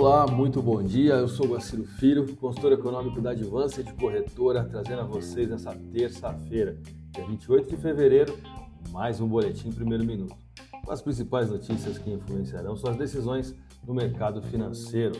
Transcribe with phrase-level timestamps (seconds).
[0.00, 1.12] Olá, muito bom dia.
[1.12, 6.78] Eu sou Guaciro Filho, consultor econômico da Advância de Corretora, trazendo a vocês nessa terça-feira,
[7.10, 8.34] dia 28 de fevereiro,
[8.90, 10.34] mais um boletim primeiro minuto.
[10.82, 13.54] Com as principais notícias que influenciarão suas decisões
[13.86, 15.16] no mercado financeiro,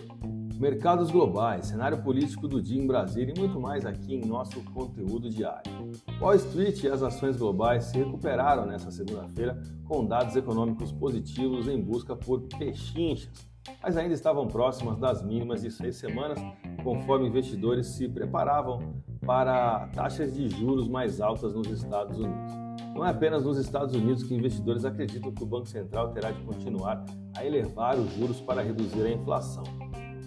[0.59, 5.29] mercados globais, cenário político do dia em Brasília e muito mais aqui em nosso conteúdo
[5.29, 5.93] diário.
[6.19, 11.79] Wall Street e as ações globais se recuperaram nesta segunda-feira com dados econômicos positivos em
[11.79, 13.50] busca por pechinchas
[13.83, 16.39] mas ainda estavam próximas das mínimas de seis semanas,
[16.83, 22.53] conforme investidores se preparavam para taxas de juros mais altas nos Estados Unidos.
[22.95, 26.43] Não é apenas nos Estados Unidos que investidores acreditam que o Banco Central terá de
[26.43, 27.05] continuar
[27.37, 29.65] a elevar os juros para reduzir a inflação.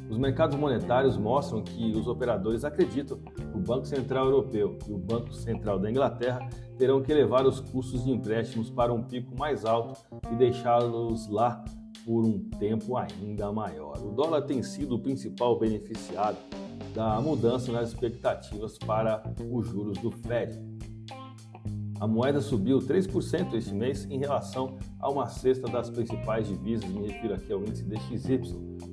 [0.10, 4.98] Os mercados monetários mostram que os operadores acreditam que o Banco Central Europeu e o
[4.98, 9.66] Banco Central da Inglaterra terão que elevar os custos de empréstimos para um pico mais
[9.66, 10.00] alto
[10.32, 11.64] e deixá-los lá
[12.06, 13.98] por um tempo ainda maior.
[14.04, 16.38] O dólar tem sido o principal beneficiado
[16.94, 20.60] da mudança nas expectativas para os juros do Fed.
[22.00, 27.08] A moeda subiu 3% este mês em relação a uma cesta das principais divisas, me
[27.08, 28.42] refiro aqui ao índice DXY,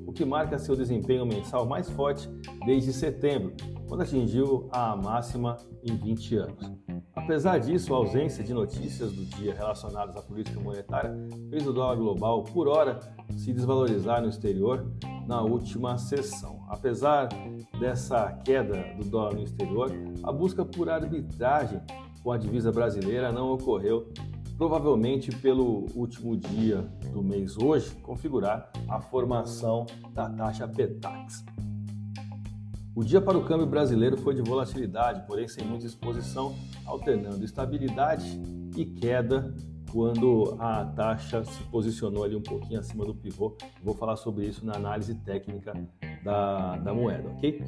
[0.07, 2.29] o que marca seu desempenho mensal mais forte
[2.65, 3.53] desde setembro,
[3.89, 6.90] quando atingiu a máxima em 20 anos.
[7.31, 11.15] Apesar disso, a ausência de notícias do dia relacionadas à política monetária
[11.49, 12.99] fez o dólar global, por hora,
[13.37, 14.85] se desvalorizar no exterior
[15.29, 16.67] na última sessão.
[16.69, 17.29] Apesar
[17.79, 19.93] dessa queda do dólar no exterior,
[20.25, 21.81] a busca por arbitragem
[22.21, 24.09] com a divisa brasileira não ocorreu,
[24.59, 26.79] provavelmente pelo último dia
[27.13, 31.45] do mês hoje configurar a formação da taxa PETAX.
[32.95, 38.41] O dia para o câmbio brasileiro foi de volatilidade, porém sem muita exposição, alternando estabilidade
[38.77, 39.55] e queda
[39.93, 43.57] quando a taxa se posicionou ali um pouquinho acima do pivô.
[43.83, 45.73] Vou falar sobre isso na análise técnica
[46.25, 47.63] da, da moeda, ok?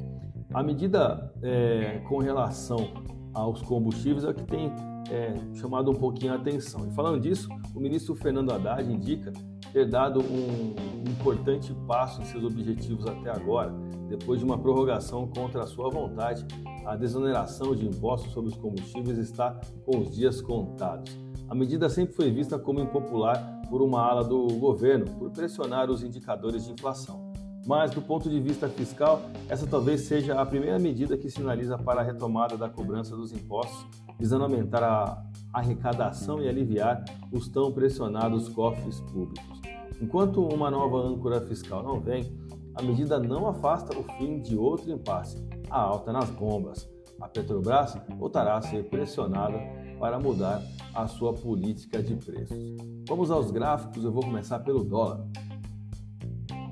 [0.53, 2.93] A medida é, com relação
[3.33, 4.71] aos combustíveis é que tem
[5.09, 6.85] é, chamado um pouquinho a atenção.
[6.87, 9.31] E falando disso, o ministro Fernando Haddad indica
[9.73, 10.75] ter dado um
[11.09, 13.73] importante passo em seus objetivos até agora,
[14.07, 16.45] depois de uma prorrogação contra a sua vontade.
[16.85, 21.17] A desoneração de impostos sobre os combustíveis está com os dias contados.
[21.49, 26.03] A medida sempre foi vista como impopular por uma ala do governo, por pressionar os
[26.03, 27.33] indicadores de inflação.
[27.65, 32.01] Mas, do ponto de vista fiscal, essa talvez seja a primeira medida que sinaliza para
[32.01, 33.87] a retomada da cobrança dos impostos,
[34.19, 39.61] visando aumentar a arrecadação e aliviar os tão pressionados cofres públicos.
[40.01, 42.35] Enquanto uma nova âncora fiscal não vem,
[42.75, 45.37] a medida não afasta o fim de outro impasse,
[45.69, 46.89] a alta nas bombas.
[47.21, 49.57] A Petrobras voltará a ser pressionada
[49.99, 50.61] para mudar
[50.93, 52.75] a sua política de preços.
[53.07, 55.25] Vamos aos gráficos, eu vou começar pelo dólar.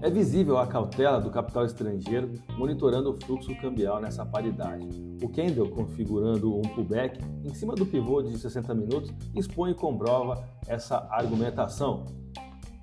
[0.04, 4.88] É visível a cautela do capital estrangeiro monitorando o fluxo cambial nessa paridade.
[5.22, 10.44] O candle configurando um pullback em cima do pivô de 60 minutos expõe e comprova
[10.68, 12.06] essa argumentação.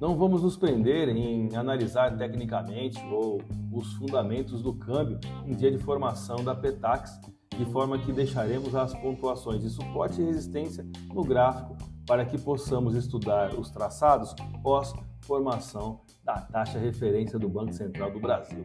[0.01, 3.43] Não vamos nos prender em analisar tecnicamente ou
[3.73, 7.21] os fundamentos do câmbio em dia de formação da PETAX,
[7.57, 12.95] de forma que deixaremos as pontuações de suporte e resistência no gráfico para que possamos
[12.95, 18.63] estudar os traçados pós formação da taxa referência do Banco Central do Brasil.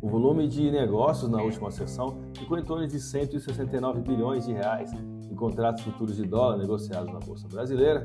[0.00, 4.92] O volume de negócios na última sessão ficou em torno de 169 bilhões de reais
[4.92, 8.04] em contratos futuros de dólar negociados na Bolsa Brasileira,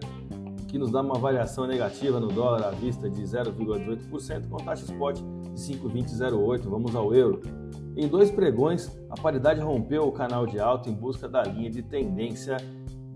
[0.67, 5.17] que nos dá uma variação negativa no dólar à vista de 0,18%, com taxa spot
[5.17, 6.61] de 5,2008.
[6.63, 7.41] Vamos ao euro.
[7.95, 11.83] Em dois pregões, a paridade rompeu o canal de alta em busca da linha de
[11.83, 12.57] tendência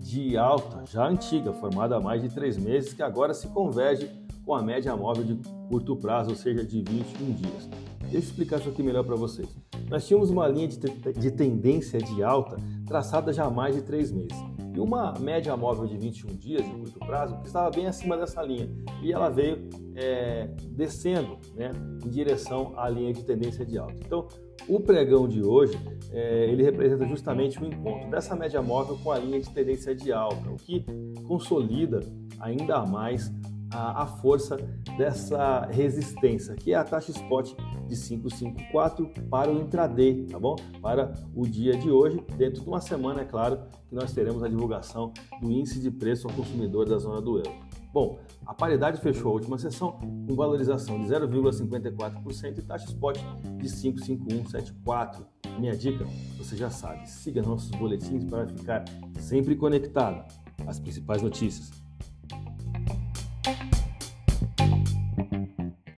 [0.00, 4.10] de alta, já antiga, formada há mais de três meses, que agora se converge
[4.44, 5.34] com a média móvel de
[5.68, 7.68] curto prazo, ou seja, de 21 dias.
[8.00, 9.48] Deixa eu explicar isso aqui melhor para vocês.
[9.88, 14.12] Nós tínhamos uma linha de, de tendência de alta traçada já há mais de três
[14.12, 18.16] meses e uma média móvel de 21 dias de curto prazo que estava bem acima
[18.16, 18.68] dessa linha
[19.02, 21.72] e ela veio é, descendo né,
[22.04, 23.94] em direção à linha de tendência de alta.
[24.04, 24.28] Então,
[24.68, 25.78] o pregão de hoje
[26.12, 30.12] é, ele representa justamente o encontro dessa média móvel com a linha de tendência de
[30.12, 30.84] alta, o que
[31.26, 32.00] consolida
[32.38, 33.32] ainda mais
[33.70, 34.56] a, a força
[34.96, 37.52] dessa resistência, que é a taxa spot
[37.88, 40.56] de 554 para o intraday, tá bom?
[40.80, 44.48] Para o dia de hoje, dentro de uma semana, é claro, que nós teremos a
[44.48, 47.66] divulgação do índice de preço ao consumidor da zona do euro.
[47.92, 53.18] Bom, a paridade fechou a última sessão com valorização de 0,54% e taxa spot
[53.56, 55.26] de 55174.
[55.58, 56.04] Minha dica,
[56.36, 58.84] você já sabe, siga nossos boletins para ficar
[59.18, 60.30] sempre conectado
[60.66, 61.85] às principais notícias.